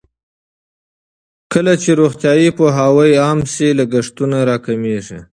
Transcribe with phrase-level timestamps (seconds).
[1.53, 5.19] کله چې روغتیايي پوهاوی عام شي، لګښتونه راکمېږي.